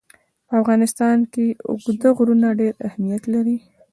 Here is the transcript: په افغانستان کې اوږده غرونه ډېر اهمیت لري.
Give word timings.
په 0.47 0.53
افغانستان 0.61 1.17
کې 1.33 1.45
اوږده 1.69 2.09
غرونه 2.17 2.47
ډېر 2.59 2.73
اهمیت 2.87 3.23
لري. 3.33 3.57